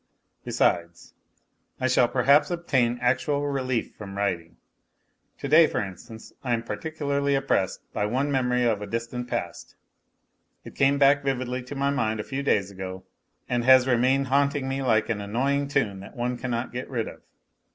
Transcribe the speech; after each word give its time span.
Besides, 0.43 1.13
I 1.79 1.87
shall 1.87 2.07
perhaps 2.07 2.49
obtain 2.49 2.95
NOTES 2.95 3.21
FROM 3.21 3.35
UNDERGROUND 3.35 3.37
81 3.37 3.37
actual 3.37 3.47
relief 3.51 3.95
from 3.95 4.17
writing. 4.17 4.57
To 5.37 5.47
day, 5.47 5.67
for 5.67 5.79
instance, 5.79 6.33
I 6.43 6.55
am 6.55 6.63
particularly 6.63 7.35
oppressed 7.35 7.81
by 7.93 8.07
one 8.07 8.31
memory 8.31 8.63
of 8.63 8.81
a 8.81 8.87
distant 8.87 9.27
past. 9.27 9.75
It 10.65 10.73
came 10.73 10.97
back 10.97 11.23
vividly 11.23 11.61
to 11.61 11.75
my 11.75 11.91
mind 11.91 12.19
a 12.19 12.23
few 12.23 12.41
days 12.41 12.71
ago, 12.71 13.03
and 13.47 13.63
has 13.63 13.85
remained 13.87 14.29
haunting 14.29 14.67
me 14.67 14.81
like 14.81 15.07
an 15.09 15.21
annoying 15.21 15.67
tune 15.67 15.99
that 15.99 16.15
one 16.15 16.35
cannot 16.35 16.73
get 16.73 16.89
rid 16.89 17.07
of. 17.07 17.21